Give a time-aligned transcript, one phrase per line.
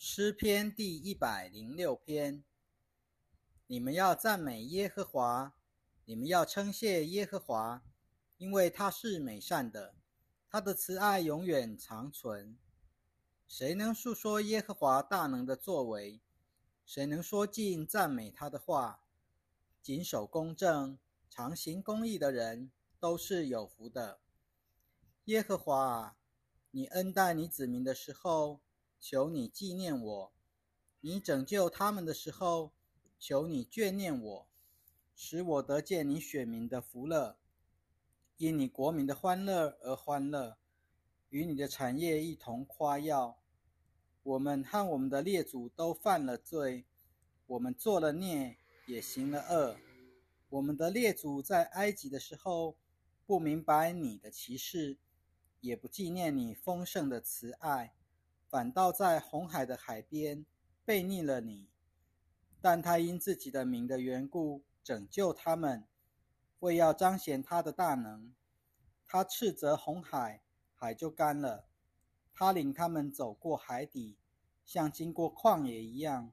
[0.00, 2.44] 诗篇第一百零六篇。
[3.66, 5.56] 你们要赞美耶和华，
[6.04, 7.82] 你们要称谢耶和华，
[8.36, 9.96] 因为他是美善的，
[10.48, 12.56] 他的慈爱永远长存。
[13.48, 16.20] 谁能述说耶和华大能的作为？
[16.86, 19.00] 谁能说尽赞美他的话？
[19.82, 20.96] 谨守公正、
[21.28, 22.70] 常行公义的人
[23.00, 24.20] 都是有福的。
[25.24, 26.16] 耶和华，
[26.70, 28.60] 你恩待你子民的时候。
[29.00, 30.32] 求你纪念我，
[31.00, 32.72] 你拯救他们的时候，
[33.18, 34.48] 求你眷念我，
[35.14, 37.38] 使我得见你选民的福乐，
[38.36, 40.58] 因你国民的欢乐而欢乐，
[41.30, 43.38] 与你的产业一同夸耀。
[44.24, 46.84] 我们和我们的列祖都犯了罪，
[47.46, 49.76] 我们做了孽，也行了恶。
[50.50, 52.76] 我们的列祖在埃及的时候，
[53.24, 54.98] 不明白你的歧视，
[55.60, 57.94] 也不纪念你丰盛的慈爱。
[58.48, 60.46] 反倒在红海的海边
[60.84, 61.68] 背逆了你，
[62.62, 65.86] 但他因自己的名的缘故拯救他们，
[66.60, 68.34] 为要彰显他的大能。
[69.06, 70.42] 他斥责红海，
[70.74, 71.66] 海就干了；
[72.32, 74.16] 他领他们走过海底，
[74.64, 76.32] 像经过旷野一样。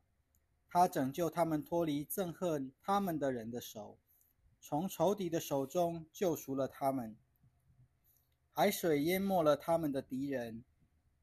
[0.70, 3.98] 他拯救他们脱离憎恨他们的人的手，
[4.62, 7.18] 从仇敌的手中救赎了他们。
[8.52, 10.64] 海水淹没了他们的敌人。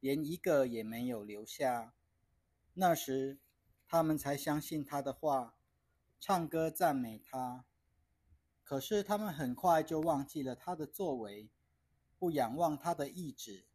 [0.03, 1.95] 连一个也没有留下。
[2.75, 3.39] 那时，
[3.87, 5.55] 他们才相信他的话，
[6.19, 7.65] 唱歌赞美他。
[8.65, 11.49] 可是，他们很快就忘记了他的作为，
[12.19, 13.69] 不仰望他的意志，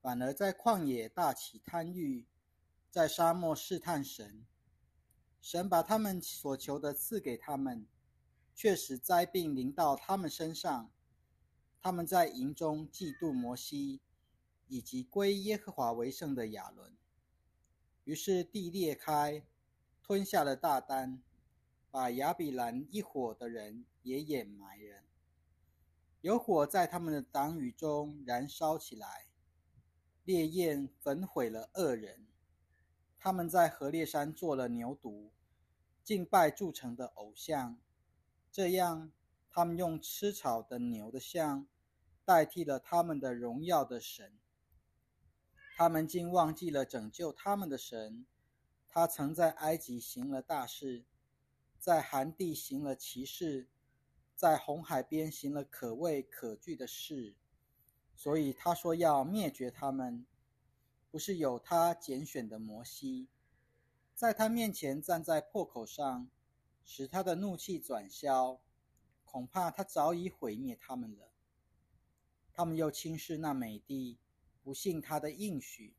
[0.00, 2.26] 反而在旷野大起贪欲，
[2.90, 4.46] 在沙漠试探神。
[5.42, 7.86] 神把他们所求的赐给他们，
[8.54, 10.90] 却使灾病临到他们身上。
[11.82, 14.00] 他们在营中嫉妒摩西。
[14.70, 16.96] 以及归耶和华为圣的亚伦，
[18.04, 19.44] 于是地裂开，
[20.00, 21.20] 吞下了大丹，
[21.90, 25.02] 把亚比兰一伙的人也掩埋了。
[26.20, 29.26] 有火在他们的党羽中燃烧起来，
[30.24, 32.28] 烈焰焚毁了恶人。
[33.18, 35.30] 他们在河烈山做了牛犊，
[36.04, 37.76] 敬拜铸成的偶像，
[38.52, 39.10] 这样
[39.50, 41.66] 他们用吃草的牛的像
[42.24, 44.38] 代替了他们的荣耀的神。
[45.80, 48.26] 他们竟忘记了拯救他们的神。
[48.86, 51.06] 他曾在埃及行了大事，
[51.78, 53.66] 在寒地行了奇事，
[54.36, 57.34] 在红海边行了可畏可惧的事。
[58.14, 60.26] 所以他说要灭绝他们，
[61.10, 63.30] 不是有他拣选的摩西，
[64.14, 66.28] 在他面前站在破口上，
[66.84, 68.60] 使他的怒气转消。
[69.24, 71.30] 恐怕他早已毁灭他们了。
[72.52, 74.18] 他们又轻视那美地。
[74.70, 75.96] 不信他的应许，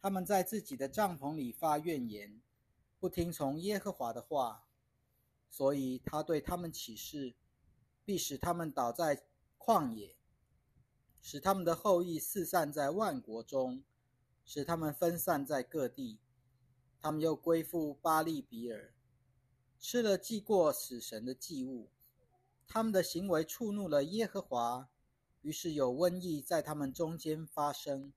[0.00, 2.40] 他们在自己的帐篷里发怨言，
[3.00, 4.64] 不听从耶和华的话，
[5.48, 7.34] 所以他对他们起誓，
[8.04, 9.24] 必使他们倒在
[9.58, 10.14] 旷野，
[11.20, 13.82] 使他们的后裔四散在万国中，
[14.44, 16.20] 使他们分散在各地。
[17.00, 18.94] 他们又归附巴利比尔，
[19.80, 21.90] 吃了祭过死神的祭物，
[22.68, 24.88] 他们的行为触怒了耶和华。
[25.42, 28.12] 于是有瘟疫在他们中间发生。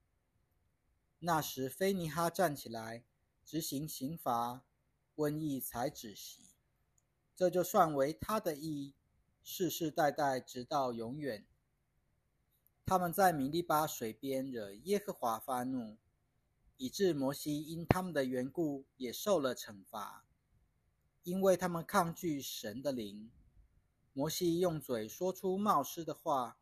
[1.20, 3.02] 那时，菲尼哈站起来
[3.44, 4.62] 执行刑罚，
[5.16, 6.50] 瘟疫才止息。
[7.34, 8.92] 这就算为他的义，
[9.42, 11.46] 世世代代直到永远。
[12.84, 15.96] 他们在米利巴水边惹耶和华发怒，
[16.76, 20.26] 以致摩西因他们的缘故也受了惩罚，
[21.22, 23.30] 因为他们抗拒神的灵。
[24.12, 26.58] 摩西用嘴说出冒失的话。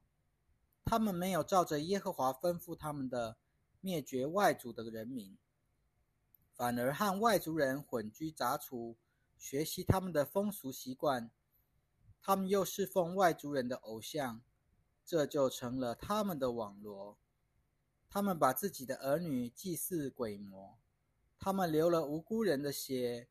[0.84, 3.36] 他们没有照着耶和华吩咐他们的
[3.80, 5.38] 灭绝外族的人民，
[6.54, 8.96] 反而和外族人混居杂处，
[9.38, 11.30] 学习他们的风俗习惯。
[12.20, 14.42] 他们又侍奉外族人的偶像，
[15.04, 17.18] 这就成了他们的网罗。
[18.08, 20.78] 他们把自己的儿女祭祀鬼魔，
[21.38, 23.28] 他们流了无辜人的血，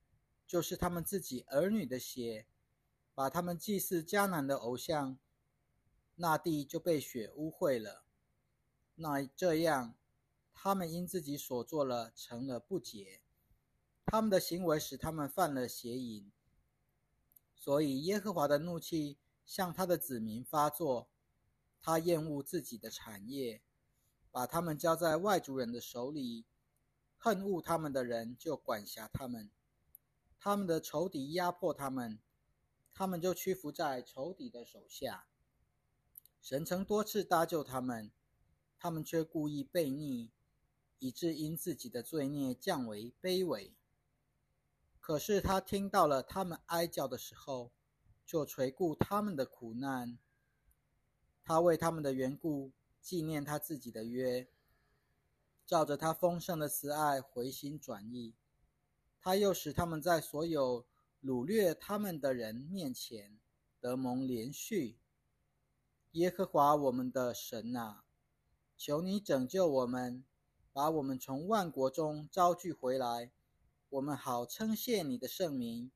[0.48, 2.48] 就是他们自己儿女的血，
[3.14, 5.18] 把他们祭祀迦南的偶像。
[6.16, 8.04] 那地就被血污秽了。
[8.96, 9.96] 那这样，
[10.54, 13.22] 他们因自己所做了成了不洁，
[14.06, 16.32] 他们的行为使他们犯了邪淫。
[17.56, 21.10] 所以耶和华的怒气向他的子民发作，
[21.82, 23.62] 他厌恶自己的产业，
[24.32, 26.46] 把他们交在外族人的手里，
[27.18, 29.50] 恨恶他们的人就管辖他们，
[30.40, 32.20] 他们的仇敌压迫他们，
[32.94, 35.28] 他们就屈服在仇敌的手下。
[36.42, 38.12] 神曾多次搭救他们，
[38.80, 40.32] 他们却故意悖逆，
[40.98, 43.76] 以致因自己的罪孽降为卑微。
[45.00, 47.72] 可是他听到了他们哀叫的时候，
[48.26, 50.18] 就垂顾他们的苦难。
[51.44, 52.72] 他为他们的缘故
[53.02, 54.48] 纪念他自己的约，
[55.66, 58.34] 照着他丰盛的慈爱回心转意。
[59.20, 60.88] 他又使他们在所有
[61.22, 63.40] 掳掠他们的人面前
[63.80, 64.98] 得蒙连续。
[66.14, 68.04] 耶和华我们的神啊，
[68.76, 70.26] 求你拯救我们，
[70.74, 73.32] 把我们从万国中招聚回来，
[73.88, 75.90] 我们好称谢你的圣名，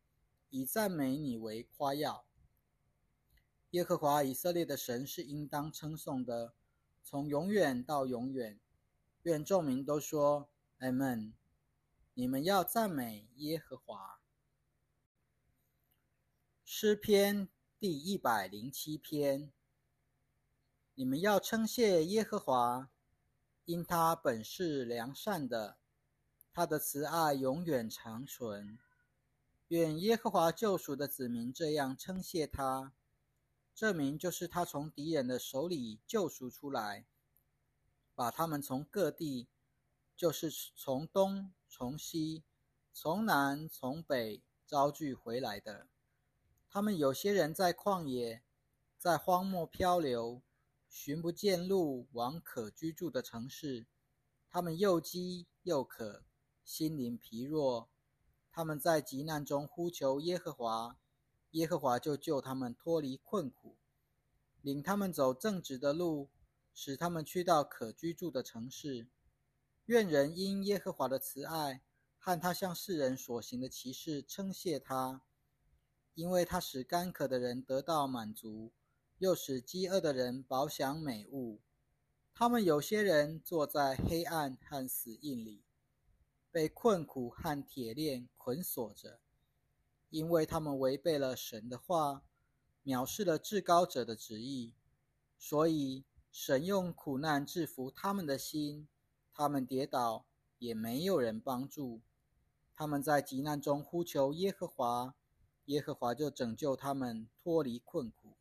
[0.49, 2.25] 以赞美你为夸耀。
[3.71, 6.53] 耶和华以色列的神是应当称颂的，
[7.03, 8.57] 从永远到永远。
[9.23, 10.47] 愿众民都说
[10.77, 11.33] 阿门。
[12.13, 14.21] 你们要赞美耶和华。
[16.63, 19.51] 诗篇第一百零七篇。
[20.97, 22.89] 你们要称谢耶和华，
[23.65, 25.75] 因他本是良善的，
[26.53, 28.79] 他的慈爱永远长存。
[29.67, 32.93] 愿耶和华救赎的子民这样称谢他，
[33.73, 37.05] 这名就是他从敌人的手里救赎出来，
[38.13, 39.49] 把他们从各地，
[40.15, 42.45] 就是从东、从西、
[42.93, 45.87] 从南、从北招聚回来的。
[46.69, 48.41] 他们有些人在旷野，
[48.97, 50.41] 在荒漠漂流。
[50.97, 53.85] 寻不见路往可居住的城市，
[54.49, 56.23] 他们又饥又渴，
[56.63, 57.89] 心灵疲弱。
[58.49, 60.97] 他们在急难中呼求耶和华，
[61.51, 63.75] 耶和华就救他们脱离困苦，
[64.61, 66.29] 领他们走正直的路，
[66.73, 69.09] 使他们去到可居住的城市。
[69.87, 71.83] 愿人因耶和华的慈爱
[72.17, 75.21] 和他向世人所行的奇事称谢他，
[76.13, 78.71] 因为他使干渴的人得到满足。
[79.17, 81.61] 又使饥饿的人饱享美物。
[82.33, 85.63] 他们有些人坐在黑暗和死印里，
[86.51, 89.21] 被困苦和铁链捆锁着，
[90.09, 92.23] 因为他们违背了神的话，
[92.83, 94.73] 藐视了至高者的旨意。
[95.37, 98.87] 所以神用苦难制服他们的心，
[99.33, 100.25] 他们跌倒
[100.59, 102.01] 也没有人帮助。
[102.73, 105.15] 他们在急难中呼求耶和华，
[105.65, 108.34] 耶和华就拯救他们脱离困苦。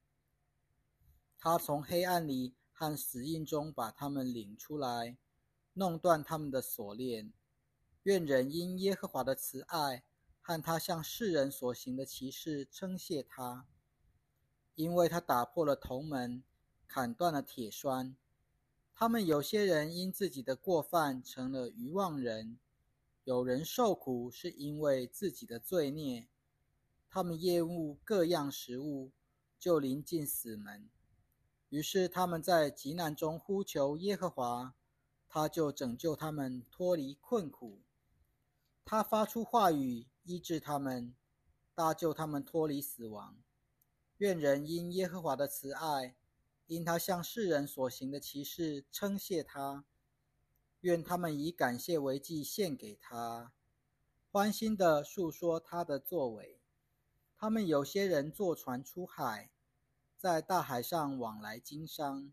[1.47, 5.19] 他从黑暗里和死印中把他们领出来，
[5.75, 7.35] 弄断他们的锁链。
[8.05, 10.05] 愿人因耶和华的慈爱
[10.41, 13.67] 和他向世人所行的奇事称谢他，
[14.75, 16.43] 因为他打破了铜门，
[16.89, 18.17] 砍断了铁栓。
[18.95, 22.59] 他们有些人因自己的过犯成了愚妄人，
[23.25, 26.27] 有人受苦是因为自己的罪孽。
[27.11, 29.13] 他们厌恶各样食物，
[29.59, 30.89] 就临近死门。
[31.75, 34.77] 于是他们在极难中呼求耶和华，
[35.27, 37.83] 他就拯救他们脱离困苦。
[38.85, 41.13] 他发出话语医治他们，
[41.75, 43.37] 搭救他们脱离死亡。
[44.19, 46.15] 愿人因耶和华的慈爱，
[46.69, 49.85] 因他向世人所行的奇事称谢他。
[50.83, 53.51] 愿他们以感谢为祭献给他，
[54.31, 56.61] 欢心的述说他的作为。
[57.37, 59.51] 他们有些人坐船出海。
[60.25, 62.33] 在大海上往来经商，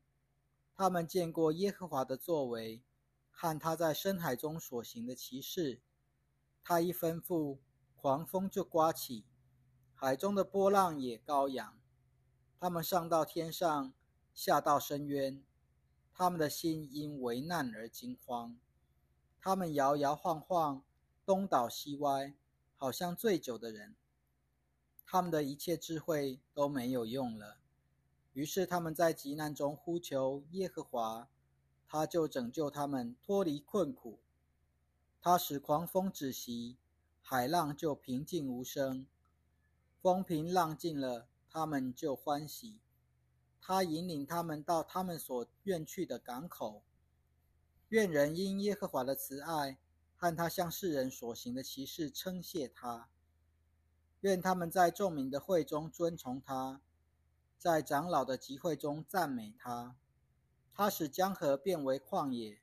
[0.78, 2.82] 他们见过耶和华的作为，
[3.34, 5.82] 看他在深海中所行的奇事。
[6.64, 7.58] 他一吩咐，
[7.98, 9.26] 狂风就刮起，
[9.94, 11.78] 海中的波浪也高扬。
[12.58, 13.94] 他们上到天上，
[14.34, 15.44] 下到深渊，
[16.14, 18.58] 他们的心因危难而惊慌。
[19.42, 20.82] 他们摇摇晃晃，
[21.26, 22.34] 东倒西歪，
[22.78, 23.98] 好像醉酒的人。
[25.06, 27.58] 他们的一切智慧都没有用了。
[28.34, 31.28] 于是他们在急难中呼求耶和华，
[31.88, 34.20] 他就拯救他们脱离困苦。
[35.22, 36.78] 他使狂风止息，
[37.22, 39.06] 海浪就平静无声。
[40.02, 42.80] 风平浪静了，他们就欢喜。
[43.60, 46.82] 他引领他们到他们所愿去的港口。
[47.90, 49.78] 愿人因耶和华的慈爱
[50.16, 53.10] 和他向世人所行的奇事称谢他。
[54.22, 56.82] 愿他们在众民的会中尊崇他。
[57.62, 59.96] 在长老的集会中赞美他，
[60.74, 62.60] 他使江河变为旷野，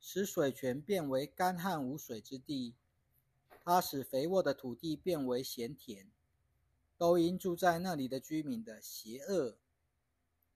[0.00, 2.74] 使水泉变为干旱无水之地。
[3.62, 6.10] 他使肥沃的土地变为咸田，
[6.98, 9.58] 都因住在那里的居民的邪恶。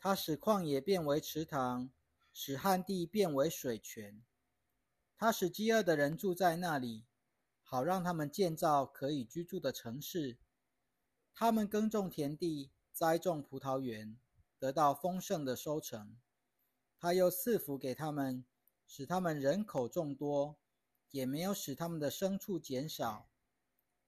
[0.00, 1.88] 他使旷野变为池塘，
[2.32, 4.20] 使旱地变为水泉。
[5.16, 7.04] 他使饥饿的人住在那里，
[7.62, 10.38] 好让他们建造可以居住的城市。
[11.32, 12.72] 他们耕种田地。
[12.96, 14.16] 栽种葡萄园，
[14.58, 16.16] 得到丰盛的收成。
[16.98, 18.42] 他又赐福给他们，
[18.86, 20.56] 使他们人口众多，
[21.10, 23.28] 也没有使他们的牲畜减少。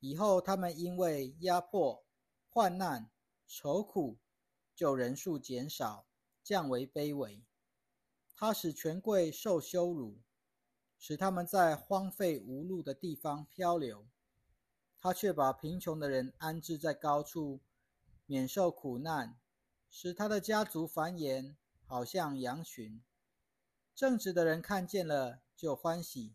[0.00, 2.02] 以后他们因为压迫、
[2.48, 3.10] 患难、
[3.46, 4.16] 愁苦，
[4.74, 6.06] 就人数减少，
[6.42, 7.44] 降为卑微。
[8.34, 10.22] 他使权贵受羞辱，
[10.98, 14.06] 使他们在荒废无路的地方漂流。
[14.98, 17.60] 他却把贫穷的人安置在高处，
[18.30, 19.38] 免受苦难，
[19.90, 21.54] 使他的家族繁衍，
[21.86, 23.02] 好像羊群。
[23.94, 26.34] 正直的人看见了就欢喜，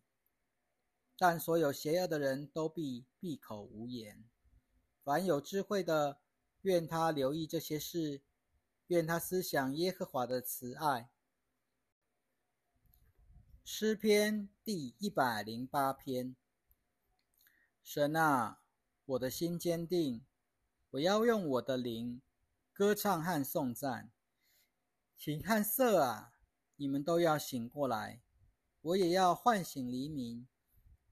[1.16, 4.26] 但所有邪恶的人都必闭口无言。
[5.04, 6.20] 凡有智慧的，
[6.64, 8.24] 愿他留意这些事，
[8.88, 11.12] 愿他思想耶和华的慈爱。
[13.64, 16.36] 诗篇第一百零八篇。
[17.84, 18.62] 神啊，
[19.06, 20.26] 我的心坚定，
[20.94, 22.22] 我要用我的灵
[22.72, 24.12] 歌唱和颂赞。
[25.18, 26.34] 请看色啊！
[26.76, 28.22] 你们都要醒过来，
[28.82, 30.48] 我也要唤醒黎明。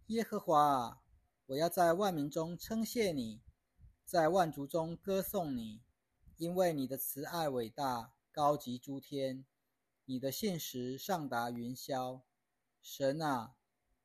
[0.08, 1.02] 耶和华啊，
[1.48, 3.42] 我要在万民中称谢你，
[4.06, 5.82] 在万族中歌颂你，
[6.38, 9.44] 因为你的慈爱伟大，高及诸天，
[10.06, 12.22] 你的信实上达云霄。
[12.84, 13.56] 神啊，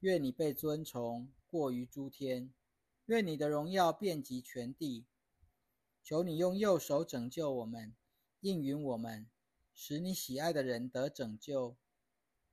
[0.01, 2.51] 愿你被尊崇，过于诸天；
[3.05, 5.05] 愿你的荣耀遍及全地。
[6.09, 7.93] 求你用右手拯救我们，
[8.39, 9.27] 应允我们。
[9.75, 11.77] 使你喜爱的人得拯救。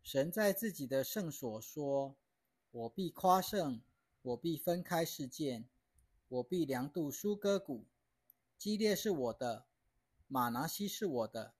[0.01, 2.15] 神在自己的圣所说
[2.71, 3.83] ：“我必夸胜，
[4.23, 5.69] 我必分开事件，
[6.29, 7.85] 我必量度苏哥谷。
[8.57, 9.67] 基列是我的，
[10.27, 11.53] 马拿西是我的，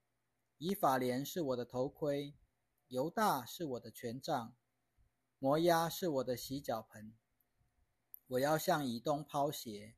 [0.58, 2.34] 以法莲是我的头盔，
[2.88, 4.56] 犹大是我的权杖，
[5.38, 7.14] 摩押是我的洗脚盆。
[8.26, 9.94] 我要向以东抛鞋，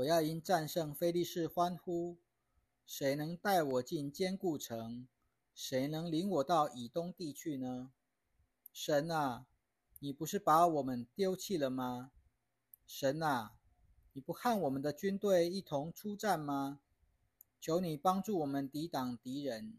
[0.00, 2.16] 我要因战胜非利士欢呼。”
[2.86, 5.06] 谁能带我进坚固城？
[5.54, 7.92] 谁能领我到以东地去呢？
[8.72, 9.46] 神啊，
[9.98, 12.12] 你不是把我们丢弃了吗？
[12.86, 13.52] 神啊，
[14.14, 16.80] 你不和我们的军队一同出战吗？
[17.60, 19.78] 求你帮助我们抵挡敌人，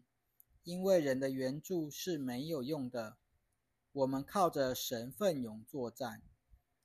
[0.62, 3.16] 因为人的援助是没有用的。
[3.90, 6.22] 我们靠着神奋勇作战，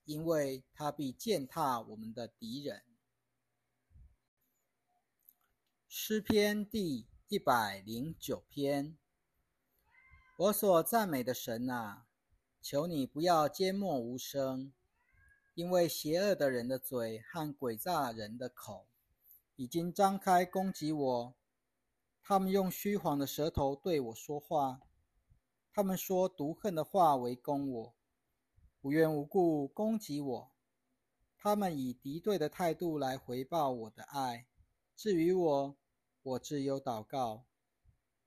[0.05, 2.81] 因为他必践踏我们的敌人。
[5.99, 8.95] 诗篇第一百零九篇。
[10.37, 12.05] 我所赞美的神啊，
[12.61, 14.71] 求你不要缄默无声，
[15.55, 18.87] 因为邪恶的人的嘴和诡诈人的口
[19.55, 21.35] 已经张开攻击我。
[22.21, 24.81] 他们用虚谎的舌头对我说话，
[25.73, 27.95] 他们说毒恨的话围攻我，
[28.81, 30.51] 无缘无故攻击我。
[31.39, 34.45] 他们以敌对的态度来回报我的爱。
[34.95, 35.77] 至于我，
[36.27, 37.45] 我只有祷告。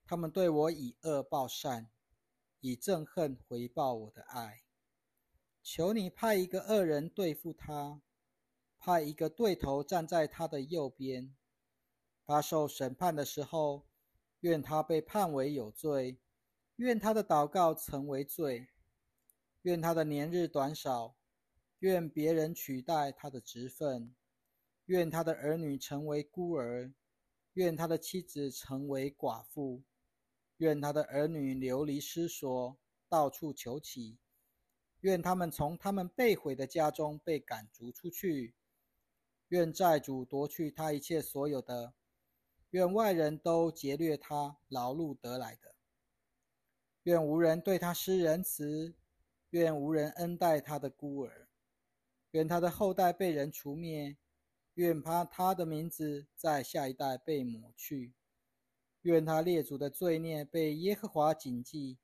[0.07, 1.91] 他们对我以恶报善，
[2.61, 4.63] 以憎恨回报我的爱。
[5.63, 8.01] 求你派一个恶人对付他，
[8.79, 11.37] 派一个对头站在他的右边。
[12.25, 13.87] 他受审判的时候，
[14.41, 16.19] 愿他被判为有罪，
[16.77, 18.69] 愿他的祷告成为罪，
[19.63, 21.17] 愿他的年日短少，
[21.81, 24.15] 愿别人取代他的职分。
[24.87, 26.93] 愿他的儿女成为孤儿，
[27.55, 29.83] 愿他的妻子成为寡妇，
[30.59, 32.79] 愿他的儿女流离失所，
[33.09, 34.19] 到处求乞。
[35.01, 38.55] 愿他们从他们被毁的家中被赶逐出去。
[39.49, 41.95] 愿债主夺去他一切所有的，
[42.71, 45.75] 愿外人都劫掠他劳碌得来的。
[47.05, 48.95] 愿无人对他施仁慈，
[49.51, 51.49] 愿无人恩待他的孤儿，
[52.31, 54.17] 愿他的后代被人除灭。
[54.75, 58.15] 愿他他的名字在下一代被抹去，
[59.03, 61.99] 愿他列祖的罪孽被耶和华谨记，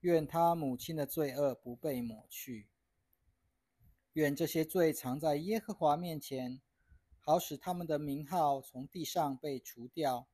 [0.00, 2.68] 愿他母亲的罪恶不被抹去，
[4.14, 6.60] 愿这些罪藏在耶和华面前，
[7.20, 10.26] 好使他们的名号从地上被除掉，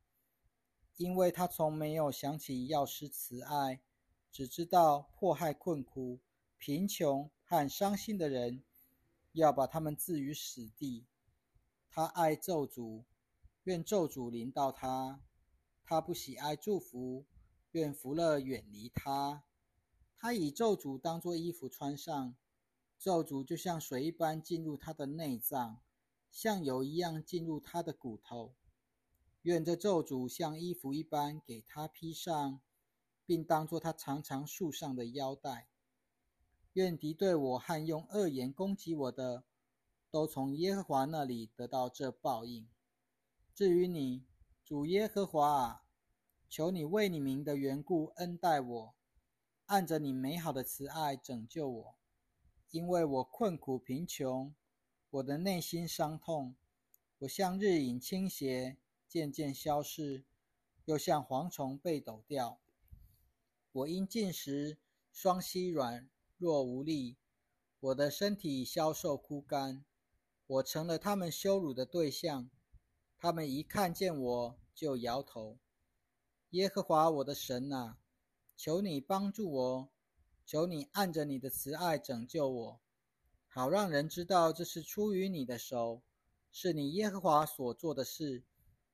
[0.96, 3.80] 因为他从没有想起要施慈爱，
[4.32, 6.20] 只知道迫害困苦、
[6.58, 8.64] 贫穷和伤心的人，
[9.32, 11.06] 要把他们置于死地。
[11.94, 13.04] 他爱咒诅，
[13.64, 15.20] 愿咒诅临到他；
[15.84, 17.26] 他不喜爱祝福，
[17.72, 19.44] 愿福乐远离他。
[20.16, 22.34] 他以咒诅当作衣服穿上，
[22.98, 25.82] 咒诅就像水一般进入他的内脏，
[26.30, 28.54] 像油一样进入他的骨头。
[29.42, 32.62] 愿这咒诅像衣服一般给他披上，
[33.26, 35.68] 并当作他常常束上的腰带。
[36.72, 39.44] 愿敌对我和用恶言攻击我的。
[40.12, 42.68] 都从耶和华那里得到这报应。
[43.54, 44.26] 至于你，
[44.62, 45.84] 主耶和华啊，
[46.50, 48.94] 求你为你名的缘故恩待我，
[49.64, 51.94] 按着你美好的慈爱拯救我，
[52.70, 54.54] 因为我困苦贫穷，
[55.08, 56.56] 我的内心伤痛，
[57.20, 58.76] 我像日影倾斜，
[59.08, 60.24] 渐渐消逝，
[60.84, 62.60] 又像蝗虫被抖掉。
[63.72, 64.76] 我因进食，
[65.10, 67.16] 双膝软弱无力，
[67.80, 69.82] 我的身体消瘦枯干，
[70.52, 72.50] 我成了他们羞辱的对象。
[73.16, 75.58] 他们一看见我就摇头。
[76.50, 77.96] 耶和华我的神啊！
[78.54, 79.92] 求你帮助我，
[80.44, 82.80] 求你按着你的慈爱拯救我，
[83.48, 86.02] 好让人知道这是出于你的手，
[86.50, 88.44] 是你耶和华所做的事。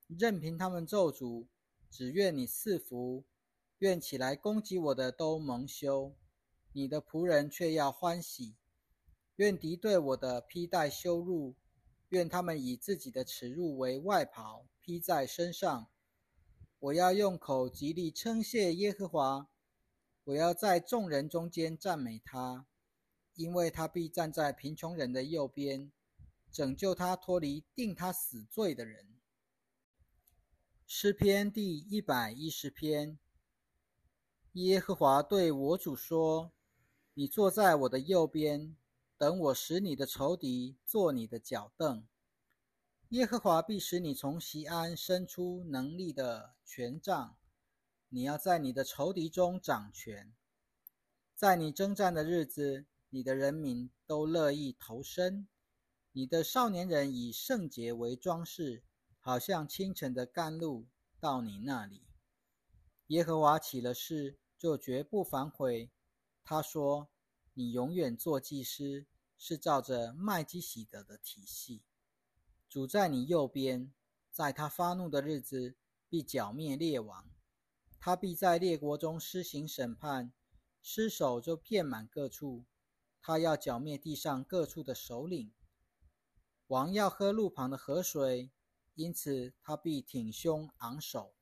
[0.07, 1.49] 任凭他们咒诅，
[1.91, 3.25] 只愿你赐福，
[3.79, 6.15] 愿起来攻击我的都蒙羞，
[6.73, 8.55] 你的仆人却要欢喜。
[9.39, 11.55] 愿敌对我的披戴羞辱，
[12.09, 15.87] 愿他们以自己的耻辱为外袍披在身上。
[16.81, 19.49] 我要用口极力称谢耶和华。
[20.25, 22.67] 我要在众人中间赞美他，
[23.37, 25.93] 因为他必站在贫穷人的右边，
[26.51, 29.07] 拯救他脱离定他死罪的人。
[30.85, 33.17] 诗篇第一百一十篇。
[34.55, 36.51] 耶和华对我主说
[37.15, 38.77] ：“你坐在我的右边，
[39.19, 42.07] 等我使你的仇敌坐你的脚凳。
[43.11, 47.37] 耶和华必使你从西安伸出能力的权杖。”
[48.11, 50.35] 你要在你的仇敌中掌权，
[51.35, 55.47] 在你征战的日子，你的人民都乐意投身。
[56.13, 58.83] 你的少年人以圣洁为装饰，
[59.21, 60.87] 好像清晨的甘露
[61.21, 62.07] 到你那里。
[63.09, 65.91] 耶和华起了誓，就绝不反悔。
[66.43, 67.11] 他说
[67.59, 69.05] ：“你永远做祭司，
[69.37, 71.83] 是照着麦基洗德的体系。
[72.69, 73.93] 主在你右边，
[74.31, 75.75] 在他发怒的日子，
[76.09, 77.29] 必剿灭列王。”
[77.99, 80.33] 他必在列国中施行审判，
[80.81, 82.65] 尸首就遍满各处。
[83.21, 85.53] 他要剿灭地上各处的首领。
[86.69, 88.53] 王要喝路旁的河水，
[88.95, 91.35] 因此他必挺胸昂首。